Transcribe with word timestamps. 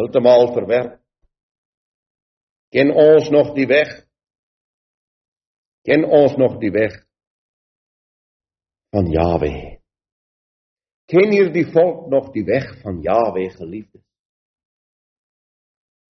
heeltemal 0.00 0.52
verwerp. 0.52 0.98
Ken 2.70 2.90
ons 2.94 3.28
nog 3.30 3.54
die 3.54 3.66
weg? 3.66 3.88
Ken 5.82 6.04
ons 6.04 6.36
nog 6.36 6.58
die 6.62 6.70
weg 6.70 6.94
van 8.94 9.10
Jawe? 9.10 9.80
Ken 11.10 11.32
hier 11.34 11.50
die 11.52 11.66
volk 11.72 12.06
nog 12.10 12.30
die 12.30 12.44
weg 12.44 12.68
van 12.82 13.00
Jawe, 13.02 13.48
geliefdes? 13.50 14.04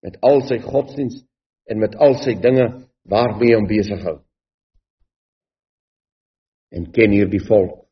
Met 0.02 0.18
al 0.22 0.42
sy 0.46 0.58
godsdienst 0.62 1.27
en 1.68 1.78
met 1.78 1.94
al 1.96 2.16
sy 2.22 2.34
dinge 2.40 2.66
waarmee 3.08 3.56
hom 3.56 3.68
besig 3.68 4.02
hou. 4.04 4.18
En 6.72 6.90
ken 6.92 7.14
hier 7.14 7.28
die 7.28 7.44
volk 7.44 7.86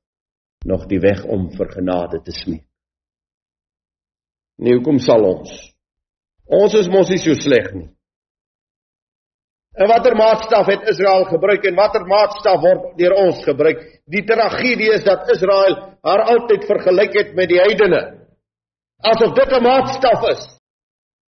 nog 0.66 0.88
die 0.90 1.00
weg 1.00 1.24
om 1.24 1.48
vir 1.56 1.70
genade 1.72 2.20
te 2.24 2.32
smeek? 2.34 2.64
Nee, 4.56 4.76
hoekom 4.76 4.98
sal 5.04 5.24
ons 5.24 5.52
Ons 6.46 6.76
is 6.78 6.88
mos 6.88 7.10
nie 7.10 7.18
so 7.18 7.34
sleg 7.34 7.72
nie. 7.74 7.88
En 9.76 9.90
watter 9.90 10.14
maatstaf 10.16 10.68
het 10.70 10.86
Israel 10.88 11.26
gebruik 11.28 11.66
en 11.68 11.74
watter 11.76 12.06
maatstaf 12.08 12.60
word 12.62 12.92
deur 12.96 13.16
ons 13.18 13.42
gebruik? 13.44 13.82
Die 14.08 14.22
tragedie 14.24 14.92
is 14.94 15.04
dat 15.04 15.28
Israel 15.34 15.74
haar 16.06 16.22
altyd 16.32 16.64
vergelyk 16.64 17.18
het 17.18 17.34
met 17.36 17.50
die 17.50 17.58
heidene. 17.60 18.00
Asof 19.02 19.34
dit 19.34 19.52
'n 19.52 19.62
maatstaf 19.62 20.22
is. 20.30 20.55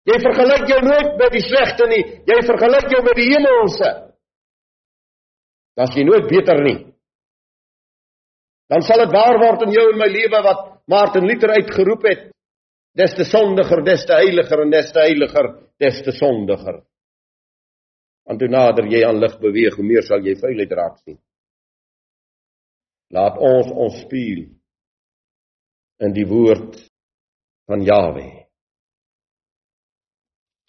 Jy 0.04 0.18
vergelyk 0.20 0.66
jou 0.68 0.80
nooit 0.84 1.14
met 1.20 1.32
die 1.32 1.44
slegte 1.46 1.88
nie, 1.88 2.02
jy 2.28 2.40
vergelyk 2.44 2.90
jou 2.92 3.04
met 3.06 3.16
die 3.20 3.30
hemelse. 3.30 3.92
Dan 5.78 5.90
is 5.90 5.96
jy 5.98 6.04
nooit 6.06 6.28
beter 6.30 6.60
nie. 6.64 6.80
Dan 8.70 8.84
sal 8.84 9.04
dit 9.06 9.14
waar 9.16 9.40
word 9.40 9.68
in 9.68 9.76
jou 9.76 9.86
en 9.92 10.00
my 10.00 10.10
lewe 10.12 10.42
wat 10.44 10.64
Martin 10.92 11.28
Luther 11.28 11.56
uitgeroep 11.56 12.08
het 12.10 12.30
des 12.94 13.14
te 13.18 13.26
sondiger, 13.26 13.82
des 13.82 14.06
te 14.06 14.14
heiliger 14.14 14.62
en 14.62 14.72
des 14.74 14.92
te 14.94 15.02
heiliger, 15.02 15.48
des 15.82 16.02
te 16.06 16.14
sondiger. 16.14 16.84
Want 18.28 18.42
hoe 18.42 18.50
nader 18.52 18.88
jy 18.92 19.02
aan 19.08 19.20
lig 19.20 19.34
beweeg, 19.42 19.76
hoe 19.76 19.88
meer 19.88 20.06
sal 20.06 20.22
jy 20.24 20.36
vuilheid 20.40 20.76
raak 20.78 21.00
sien. 21.02 21.18
Laat 23.14 23.38
ons 23.42 23.72
ons 23.74 23.98
speel 24.06 24.46
in 26.04 26.14
die 26.14 26.26
woord 26.30 26.78
van 27.70 27.84
Jawe. 27.86 28.43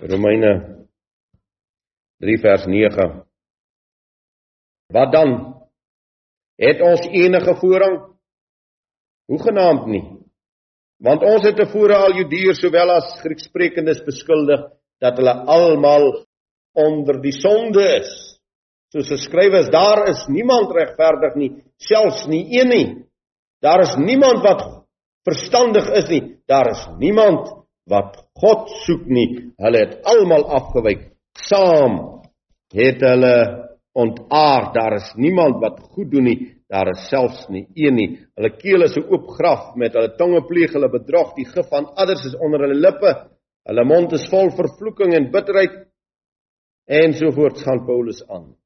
Romeine 0.03 0.87
3 2.19 2.39
vers 2.41 2.67
9. 2.67 3.23
Wat 4.93 5.13
dan? 5.13 5.31
Het 6.59 6.81
ons 6.81 7.07
enige 7.07 7.55
voorrang? 7.55 7.97
Hoegenaamd 9.31 9.87
nie. 9.87 10.05
Want 11.03 11.23
ons 11.23 11.47
het 11.47 11.57
tevore 11.59 11.97
al 11.97 12.15
Judeërs 12.19 12.61
sowel 12.63 12.91
as 12.95 13.17
Grieksprekendes 13.23 14.03
beskuldig 14.07 14.67
dat 15.03 15.19
hulle 15.19 15.35
almal 15.51 16.07
onder 16.75 17.21
die 17.23 17.35
sonde 17.35 17.83
is. 17.99 18.13
Soos 18.95 19.11
geskrywe 19.11 19.65
is, 19.65 19.73
daar 19.75 20.05
is 20.11 20.27
niemand 20.31 20.71
regverdig 20.75 21.35
nie, 21.39 21.51
selfs 21.83 22.27
nie 22.31 22.45
een 22.55 22.71
nie. 22.71 22.87
Daar 23.63 23.83
is 23.83 23.95
niemand 23.99 24.43
wat 24.47 24.63
verstandig 25.27 25.89
is 25.99 26.07
nie, 26.11 26.23
daar 26.47 26.71
is 26.71 26.83
niemand 27.03 27.64
wat 27.91 28.17
God 28.41 28.71
soek 28.85 29.07
nie. 29.11 29.29
Hulle 29.61 29.83
het 29.85 30.01
almal 30.09 30.47
afgewyk. 30.59 31.11
Saam 31.49 31.99
het 32.75 33.03
hulle 33.05 33.37
ontaard. 33.95 34.73
Daar 34.75 34.99
is 34.99 35.13
niemand 35.17 35.61
wat 35.63 35.81
goed 35.95 36.11
doen 36.11 36.29
nie. 36.31 36.39
Daar 36.69 36.91
is 36.95 37.07
selfs 37.11 37.47
nie 37.53 37.67
een 37.77 37.95
nie. 37.95 38.11
Hulle 38.35 38.51
keel 38.57 38.83
is 38.83 38.97
'n 38.97 39.07
oop 39.13 39.29
graf 39.37 39.77
met 39.77 39.93
hulle 39.93 40.17
tonge 40.17 40.43
pleeg 40.49 40.73
hulle 40.73 40.89
bedrog. 40.89 41.35
Die 41.35 41.45
gif 41.45 41.69
van 41.69 41.87
ander 41.87 42.17
is 42.17 42.37
onder 42.37 42.61
hulle 42.61 42.81
lippe. 42.81 43.31
Hulle 43.65 43.85
mond 43.85 44.13
is 44.13 44.29
vol 44.29 44.51
vervloeking 44.51 45.15
en 45.15 45.31
bitterheid 45.31 45.87
en 46.87 47.13
so 47.13 47.31
voort 47.31 47.59
gaan 47.59 47.87
Paulus 47.87 48.29
aan. 48.29 48.57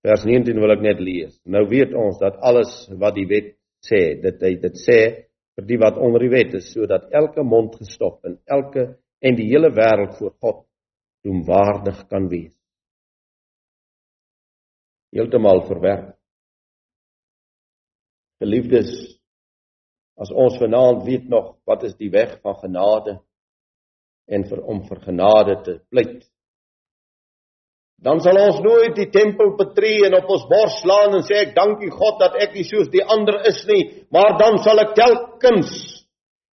Vers 0.00 0.24
19 0.24 0.60
wil 0.60 0.70
ek 0.70 0.80
net 0.80 1.00
lees. 1.00 1.40
Nou 1.44 1.66
weet 1.68 1.92
ons 1.94 2.18
dat 2.18 2.36
alles 2.40 2.88
wat 2.96 3.14
die 3.14 3.26
wet 3.26 3.56
sê, 3.84 4.20
dit 4.22 4.42
hy 4.42 4.54
dit 4.60 4.76
sê 4.80 5.29
vir 5.60 5.68
die 5.68 5.80
wat 5.80 6.00
onder 6.00 6.24
die 6.24 6.32
wet 6.32 6.56
is 6.58 6.72
sodat 6.72 7.10
elke 7.12 7.44
mond 7.44 7.76
gestop 7.78 8.24
en 8.24 8.40
elke 8.48 8.88
en 9.20 9.36
die 9.36 9.50
hele 9.52 9.70
wêreld 9.76 10.16
voor 10.18 10.32
God 10.40 10.64
doemwaardig 11.24 12.06
kan 12.08 12.28
wees 12.32 12.56
heeltemal 15.14 15.64
verwerp. 15.66 16.14
Geliefdes, 18.40 18.90
as 20.20 20.30
ons 20.32 20.56
vanaand 20.60 21.04
weet 21.04 21.26
nog 21.28 21.56
wat 21.68 21.84
is 21.88 21.96
die 21.98 22.10
weg 22.12 22.38
van 22.44 22.56
genade 22.62 23.18
en 24.30 24.46
vir 24.48 24.62
om 24.70 24.84
vir 24.86 25.00
genade 25.04 25.56
te 25.66 25.74
pleit, 25.90 26.22
dan 28.00 28.20
sal 28.24 28.38
ons 28.40 28.60
nooit 28.64 28.94
die 28.96 29.10
tempel 29.12 29.52
betree 29.58 30.06
en 30.08 30.16
op 30.16 30.30
ons 30.32 30.46
bors 30.48 30.78
slaan 30.80 31.18
en 31.18 31.24
sê 31.26 31.42
ek 31.44 31.56
dankie 31.56 31.90
God 31.92 32.20
dat 32.22 32.38
ek 32.40 32.54
nie 32.56 32.64
soos 32.64 32.88
die 32.92 33.04
ander 33.04 33.42
is 33.50 33.60
nie, 33.68 33.82
maar 34.08 34.38
dan 34.40 34.56
sal 34.64 34.80
ek 34.80 34.96
telkens 34.96 35.74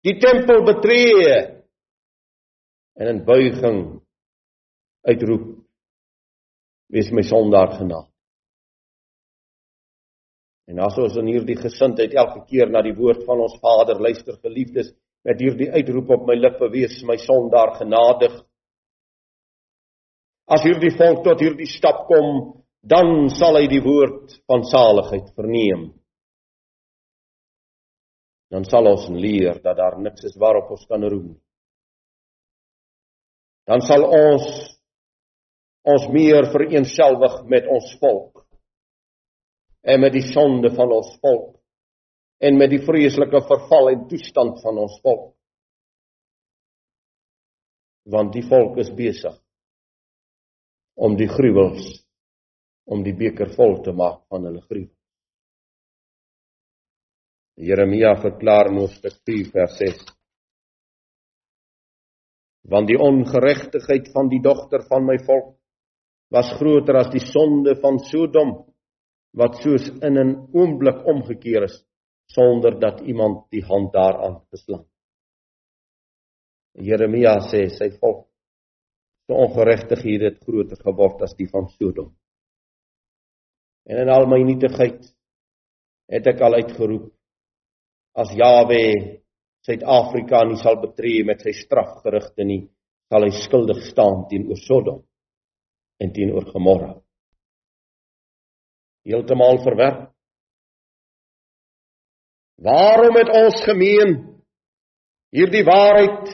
die 0.03 0.17
tempel 0.19 0.65
betree 0.67 1.37
en 2.97 3.13
in 3.13 3.23
buiging 3.25 3.79
uitroep 5.07 5.47
wees 6.91 7.09
my 7.15 7.23
sondaar 7.27 7.77
genade 7.79 8.11
En 10.67 10.81
as 10.83 10.97
ons 10.99 11.15
in 11.21 11.29
hierdie 11.31 11.55
gesindheid 11.55 12.15
elke 12.19 12.41
keer 12.49 12.67
na 12.71 12.81
die 12.83 12.95
woord 12.95 13.23
van 13.27 13.39
ons 13.39 13.55
Vader 13.63 14.01
luister, 14.03 14.35
geliefdes, 14.43 14.91
met 15.23 15.39
hierdie 15.39 15.69
uitroep 15.71 16.11
op 16.17 16.25
my 16.27 16.35
lippe 16.35 16.67
wees 16.73 16.99
my 17.07 17.15
sondaar 17.23 17.77
genadig. 17.79 18.35
As 20.47 20.63
hierdie 20.63 20.93
volk 20.95 21.25
tot 21.25 21.41
hierdie 21.43 21.67
stap 21.67 22.05
kom, 22.07 22.57
dan 22.79 23.27
sal 23.35 23.57
hy 23.59 23.65
die 23.67 23.83
woord 23.83 24.37
van 24.47 24.63
saligheid 24.63 25.33
verneem. 25.35 25.89
Dan 28.47 28.63
sal 28.63 28.87
ons 28.87 29.09
leer 29.11 29.59
dat 29.59 29.75
daar 29.75 29.97
niks 29.99 30.23
is 30.29 30.37
waarop 30.39 30.69
ons 30.71 30.85
kan 30.87 31.03
roem. 31.03 31.33
Dan 33.67 33.83
sal 33.83 34.05
ons 34.07 34.45
ons 35.87 36.05
meer 36.11 36.47
vereenselwig 36.51 37.35
met 37.51 37.67
ons 37.71 37.89
volk 37.99 38.45
en 39.87 40.01
met 40.03 40.11
die 40.15 40.23
sonde 40.31 40.71
van 40.75 40.91
ons 40.95 41.11
volk 41.23 41.53
en 42.43 42.59
met 42.59 42.71
die 42.71 42.81
vreeslike 42.83 43.39
verval 43.49 43.91
en 43.91 44.07
toestand 44.07 44.59
van 44.63 44.79
ons 44.83 44.95
volk. 45.03 45.29
Want 48.07 48.31
die 48.35 48.43
volk 48.47 48.79
is 48.83 48.91
besig 48.95 49.35
om 50.97 51.15
die 51.17 51.29
gruwels 51.29 51.85
om 52.89 53.03
die 53.03 53.13
beker 53.13 53.51
vol 53.55 53.81
te 53.85 53.93
maak 53.93 54.23
van 54.31 54.47
hulle 54.47 54.61
gruwel. 54.63 54.93
Jeremia 57.57 58.13
verklaar 58.21 58.69
in 58.71 58.79
hoofstuk 58.81 59.17
4 59.25 59.51
vers 59.53 59.77
6 59.81 60.05
want 62.67 62.89
die 62.89 62.99
ongeregtigheid 62.99 64.09
van 64.13 64.27
die 64.31 64.41
dogter 64.43 64.83
van 64.89 65.05
my 65.07 65.15
volk 65.23 65.53
was 66.35 66.49
groter 66.59 66.99
as 66.99 67.11
die 67.13 67.23
sonde 67.23 67.77
van 67.81 68.01
Sodom 68.09 68.51
wat 69.37 69.61
soos 69.63 69.87
in 70.03 70.17
'n 70.17 70.33
oomblik 70.53 71.05
omgekeer 71.13 71.63
is 71.69 71.77
sonder 72.27 72.79
dat 72.79 73.01
iemand 73.01 73.49
die 73.51 73.63
hand 73.63 73.93
daaraan 73.93 74.41
geslaan. 74.51 74.85
Jeremia 76.73 77.39
sê 77.39 77.69
sy 77.69 77.89
volk 77.99 78.27
se 79.27 79.35
ongeregtighede 79.35 80.31
het 80.31 80.41
groter 80.43 80.79
geword 80.83 81.21
as 81.27 81.35
die 81.35 81.49
van 81.51 81.67
Sodom. 81.75 82.13
En 83.87 84.01
in 84.03 84.11
al 84.11 84.27
my 84.27 84.39
nietigheid 84.43 85.03
het 86.11 86.27
ek 86.31 86.43
al 86.43 86.59
uitgeroep 86.61 87.11
as 88.17 88.31
Jawe 88.35 88.83
Suid-Afrika 89.67 90.45
nie 90.47 90.59
sal 90.61 90.79
betree 90.79 91.25
met 91.27 91.43
sy 91.43 91.51
strafgerigte 91.55 92.45
nie, 92.47 92.63
sal 93.11 93.27
hy 93.27 93.33
skuldig 93.35 93.83
staan 93.89 94.23
teenoor 94.31 94.59
Sodom 94.63 95.03
en 95.99 96.13
teenoor 96.15 96.47
Gomorra 96.53 96.95
heeltemal 99.07 99.61
verwerp. 99.63 100.09
Waarom 102.57 103.15
het 103.15 103.29
ons 103.37 103.61
gemeen 103.63 104.15
hierdie 105.35 105.63
waarheid 105.67 106.33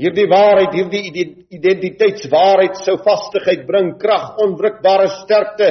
hierdie 0.00 0.28
waarheid 0.30 0.76
hierdie 0.76 1.24
identiteitswaarheid 1.56 2.80
sou 2.84 2.96
vastigheid 3.04 3.66
bring 3.68 3.94
krag 4.00 4.38
onwrikbare 4.44 5.08
sterkte 5.20 5.70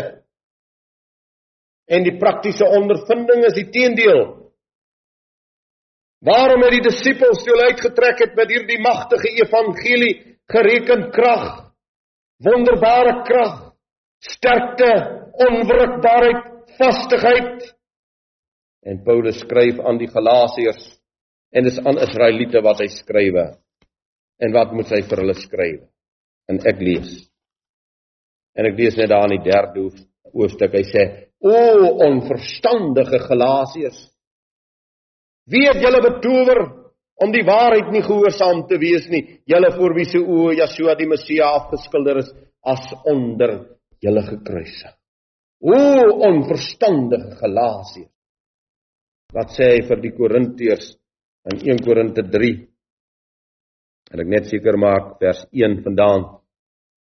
en 1.89 2.05
die 2.05 2.17
praktiese 2.21 2.67
ondervinding 2.79 3.47
is 3.49 3.57
die 3.57 3.69
teendeel 3.73 4.27
Waarom 6.19 6.65
het 6.65 6.73
die 6.75 6.83
disippels 6.83 7.45
toe 7.47 7.55
uitgetrek 7.69 8.19
het 8.25 8.33
met 8.35 8.49
hierdie 8.51 8.81
magtige 8.83 9.29
evangelie 9.39 10.15
gereken 10.51 11.05
krag 11.15 11.69
wonderbare 12.43 13.23
krag, 13.27 13.55
sterkte, 14.23 14.91
onwrikbaarheid, 15.47 16.45
vastigheid. 16.79 17.65
En 18.87 19.01
Paulus 19.03 19.41
skryf 19.43 19.79
aan 19.83 19.99
die 19.99 20.07
Galasiërs 20.11 20.85
en 21.51 21.65
dis 21.67 21.79
aan 21.83 21.99
Israeliete 21.99 22.61
wat 22.63 22.83
hy 22.83 22.87
skrywe. 22.93 23.45
En 24.39 24.53
wat 24.55 24.71
moet 24.75 24.91
hy 24.95 25.01
vir 25.07 25.21
hulle 25.23 25.35
skryf? 25.37 25.81
En 26.49 26.61
ek 26.69 26.79
lees. 26.81 27.11
En 28.57 28.67
ek 28.69 28.77
lees 28.79 28.97
net 28.97 29.11
daar 29.11 29.27
in 29.27 29.37
die 29.37 29.45
3de 29.51 29.85
hoofstuk. 30.33 30.73
Hy 30.73 30.85
sê: 30.87 31.03
"O 31.43 31.55
onverstandige 32.07 33.19
Galasiërs, 33.27 33.99
wie 35.49 35.67
het 35.67 35.81
julle 35.83 36.01
betower 36.01 36.61
om 37.19 37.33
die 37.35 37.43
waarheid 37.45 37.91
nie 37.91 38.03
gehoorsaam 38.05 38.63
te 38.69 38.79
wees 38.79 39.09
nie. 39.11 39.23
Julle 39.49 39.71
voor 39.75 39.95
wie 39.97 40.07
se 40.07 40.21
oë 40.21 40.55
Yeshua 40.61 40.95
die 40.99 41.09
Messia 41.09 41.51
afgeskilder 41.57 42.21
is 42.23 42.31
as 42.63 42.85
onder 43.07 43.57
julle 44.03 44.23
gekruisig. 44.27 44.95
O 45.59 45.75
onverstandige 46.29 47.35
Galasiërs. 47.41 48.13
Wat 49.35 49.51
sê 49.53 49.73
hy 49.75 49.81
vir 49.85 49.99
die 50.01 50.15
Korintiërs 50.15 50.93
in 51.51 51.59
1 51.75 51.83
Korinte 51.85 52.23
3? 52.25 52.53
En 54.09 54.23
ek 54.23 54.29
net 54.29 54.49
seker 54.49 54.77
maak 54.81 55.17
vers 55.21 55.43
1 55.53 55.81
vandaan. 55.85 56.25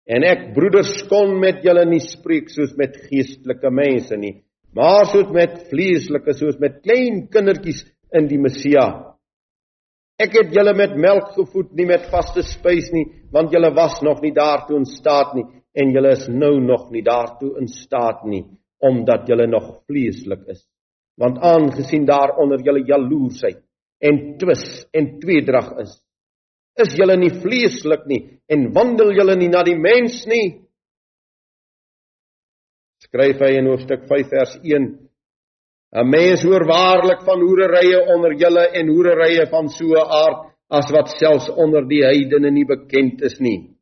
En 0.09 0.25
ek 0.25 0.51
broeders 0.57 0.93
kon 1.09 1.35
met 1.41 1.61
julle 1.65 1.85
nie 1.89 2.01
spreek 2.05 2.49
soos 2.53 2.75
met 2.81 2.97
geestelike 3.09 3.71
mense 3.73 4.17
nie, 4.17 4.39
maar 4.77 5.09
soos 5.11 5.29
met 5.33 5.59
vleeslike, 5.69 6.33
soos 6.37 6.57
met 6.61 6.81
klein 6.85 7.27
kindertjies 7.33 7.85
in 8.17 8.29
die 8.29 8.41
Messia. 8.41 8.87
Ek 10.19 10.35
het 10.35 10.55
julle 10.55 10.73
met 10.75 10.97
melk 10.99 11.35
gevoed, 11.37 11.71
nie 11.79 11.87
met 11.87 12.09
vaste 12.11 12.43
spys 12.43 12.89
nie, 12.95 13.05
want 13.33 13.53
julle 13.55 13.71
was 13.77 14.01
nog 14.03 14.23
nie 14.25 14.33
daartoe 14.35 14.81
in 14.81 14.89
staat 14.89 15.37
nie 15.37 15.47
en 15.79 15.93
julle 15.95 16.11
is 16.17 16.25
nou 16.33 16.57
nog 16.65 16.89
nie 16.91 17.05
daartoe 17.07 17.53
in 17.61 17.69
staat 17.71 18.25
nie, 18.27 18.43
omdat 18.83 19.29
julle 19.31 19.47
nog 19.47 19.85
vleeslik 19.87 20.49
is. 20.51 20.65
Want 21.21 21.39
aangesien 21.45 22.07
daaronder 22.09 22.65
julle 22.65 22.83
jaloersheid 22.89 23.61
en 24.03 24.19
twis 24.41 24.65
en 24.95 25.13
tweedrag 25.23 25.71
is, 25.85 25.93
is 26.83 26.95
julle 26.99 27.17
nie 27.19 27.35
vleeslik 27.43 28.07
nie 28.07 28.23
en 28.49 28.71
wandel 28.75 29.13
julle 29.17 29.37
nie 29.37 29.51
na 29.53 29.63
die 29.67 29.77
mens 29.79 30.23
nie. 30.31 30.61
Skryf 33.05 33.41
hy 33.45 33.53
in 33.59 33.69
hoofstuk 33.71 34.09
5 34.11 34.33
vers 34.33 34.57
1 34.63 34.89
'n 35.89 36.11
Mens 36.11 36.43
hoor 36.45 36.67
waarlik 36.69 37.23
van 37.25 37.41
hoererye 37.41 38.01
onder 38.15 38.35
julle 38.37 38.67
en 38.77 38.89
hoererye 38.93 39.47
van 39.49 39.69
so 39.69 39.87
'n 39.87 40.11
aard 40.23 40.53
as 40.69 40.91
wat 40.93 41.09
selfs 41.17 41.49
onder 41.49 41.87
die 41.89 42.03
heidene 42.05 42.51
nie 42.51 42.67
bekend 42.69 43.23
is 43.23 43.41
nie. 43.41 43.75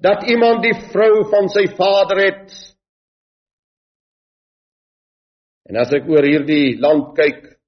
Dat 0.00 0.24
iemand 0.24 0.62
die 0.62 0.74
vrou 0.92 1.28
van 1.30 1.48
sy 1.48 1.66
vader 1.76 2.18
het. 2.18 2.48
En 5.68 5.76
as 5.76 5.92
ek 5.92 6.08
oor 6.08 6.24
hierdie 6.24 6.78
land 6.80 7.14
kyk, 7.16 7.58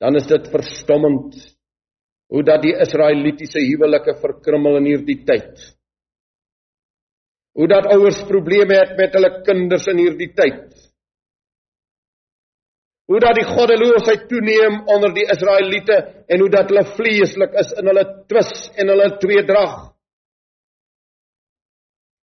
dan 0.00 0.16
is 0.16 0.26
dit 0.26 0.50
verstommend 0.50 1.53
hoe 2.34 2.42
dat 2.42 2.64
die 2.64 2.74
Israelitiese 2.82 3.62
huwelike 3.62 4.16
verkrummel 4.18 4.80
in 4.80 4.88
hierdie 4.90 5.20
tyd. 5.26 5.60
Hoe 7.54 7.68
dat 7.70 7.86
ouers 7.94 8.24
probleme 8.26 8.74
het 8.80 8.96
met 8.98 9.14
hulle 9.14 9.30
kinders 9.46 9.86
in 9.92 10.02
hierdie 10.02 10.32
tyd 10.34 10.74
hoe 13.10 13.20
dat 13.20 13.36
die 13.36 13.46
goddeloosheid 13.46 14.28
toeneem 14.28 14.80
onder 14.88 15.12
die 15.14 15.26
Israeliete 15.28 15.96
en 16.26 16.40
hoe 16.40 16.50
dat 16.50 16.70
hulle 16.72 16.84
vleeslik 16.96 17.56
is 17.60 17.72
in 17.78 17.90
hulle 17.90 18.04
twis 18.30 18.52
en 18.80 18.92
hulle 18.92 19.08
tweedrag. 19.20 19.74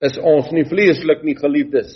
Is 0.01 0.17
ons 0.17 0.49
nie 0.55 0.65
vleeslik 0.65 1.21
nie, 1.21 1.37
geliefdes? 1.37 1.93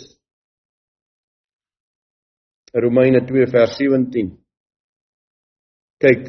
Romeine 2.76 3.24
2 3.26 3.48
vers 3.50 3.74
17. 3.80 4.30
Kyk, 6.02 6.26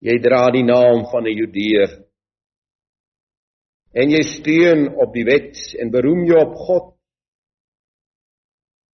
jy 0.00 0.18
dra 0.22 0.50
die 0.50 0.64
naam 0.64 1.06
van 1.12 1.24
'n 1.26 1.38
Judeër 1.40 1.90
en 3.94 4.10
jy 4.10 4.22
steun 4.22 4.88
op 4.96 5.12
die 5.14 5.24
wet 5.24 5.56
en 5.80 5.90
beroem 5.90 6.24
jou 6.26 6.40
op 6.40 6.54
God 6.54 6.96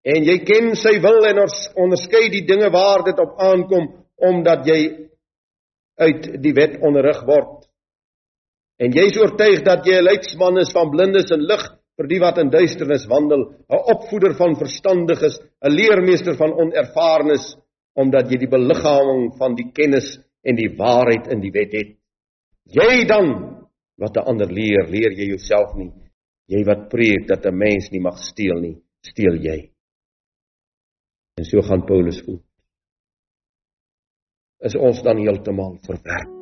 En 0.00 0.24
jy 0.24 0.38
ken 0.48 0.72
sy 0.80 0.94
wil 1.04 1.26
en 1.28 1.42
onderskei 1.44 2.28
die 2.32 2.46
dinge 2.48 2.70
waar 2.72 3.04
dit 3.04 3.18
op 3.20 3.36
aankom 3.40 3.90
omdat 4.30 4.64
jy 4.68 4.78
uit 6.00 6.28
die 6.40 6.54
wet 6.56 6.78
onderrig 6.84 7.20
word. 7.28 7.66
En 8.80 8.96
jy 8.96 9.04
is 9.10 9.18
oortuig 9.20 9.60
dat 9.64 9.84
jy 9.84 9.98
'n 10.00 10.08
leidsman 10.08 10.58
is 10.58 10.72
van 10.72 10.90
blindes 10.90 11.30
en 11.30 11.44
lig 11.44 11.64
vir 12.00 12.08
die 12.08 12.20
wat 12.20 12.38
in 12.38 12.48
duisternis 12.48 13.04
wandel, 13.08 13.42
'n 13.68 13.82
opvoeder 13.92 14.34
van 14.36 14.56
verstandiges, 14.56 15.36
'n 15.60 15.68
leermeester 15.68 16.36
van 16.36 16.52
onervarenes, 16.52 17.56
omdat 17.94 18.30
jy 18.30 18.38
die 18.38 18.48
beliggaaming 18.48 19.36
van 19.36 19.54
die 19.54 19.70
kennis 19.72 20.18
en 20.42 20.56
die 20.56 20.70
waarheid 20.76 21.28
in 21.32 21.40
die 21.40 21.52
wet 21.54 21.72
het. 21.72 21.96
Jy 22.64 23.04
dan 23.08 23.26
wat 24.00 24.16
'n 24.16 24.26
ander 24.30 24.52
leer, 24.52 24.88
leer 24.88 25.12
jy 25.12 25.26
jouself 25.28 25.74
nie. 25.76 25.92
Jy 26.46 26.64
wat 26.64 26.88
preek 26.88 27.26
dat 27.28 27.46
'n 27.46 27.56
mens 27.56 27.90
nie 27.90 28.00
mag 28.00 28.18
steel 28.18 28.60
nie, 28.60 28.76
steel 29.00 29.36
jy. 29.36 29.70
En 31.36 31.44
so 31.44 31.60
gaan 31.62 31.86
Paulus 31.86 32.20
voet. 32.20 32.42
Is 34.58 34.74
ons 34.74 35.02
dan 35.02 35.16
heeltemal 35.16 35.78
verwerp? 35.86 36.39